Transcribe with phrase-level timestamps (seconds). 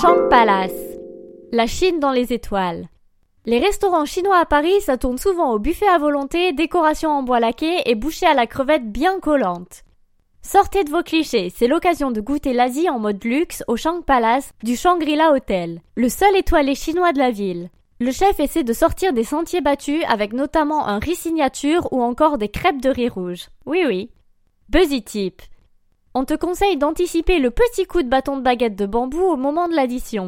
[0.00, 0.70] Shang Palace.
[1.50, 2.86] La Chine dans les étoiles.
[3.46, 7.82] Les restaurants chinois à Paris, ça souvent au buffet à volonté, décoration en bois laqué
[7.84, 9.82] et bouchée à la crevette bien collante.
[10.40, 14.52] Sortez de vos clichés, c'est l'occasion de goûter l'Asie en mode luxe au Shang Palace
[14.62, 17.68] du Shangri-La Hotel, le seul étoilé chinois de la ville.
[17.98, 22.38] Le chef essaie de sortir des sentiers battus avec notamment un riz signature ou encore
[22.38, 23.48] des crêpes de riz rouge.
[23.66, 24.10] Oui oui.
[24.68, 25.42] Buzzy Tip.
[26.14, 29.68] On te conseille d'anticiper le petit coup de bâton de baguette de bambou au moment
[29.68, 30.26] de l'addition.